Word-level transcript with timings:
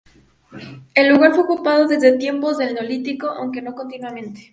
El 0.95 1.09
lugar 1.09 1.35
fue 1.35 1.43
ocupado 1.43 1.87
desde 1.87 2.17
tiempos 2.17 2.57
del 2.57 2.73
neolítico 2.73 3.27
aunque 3.27 3.61
no 3.61 3.75
continuamente. 3.75 4.49